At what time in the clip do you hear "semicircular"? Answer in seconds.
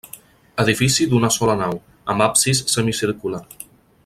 2.77-3.47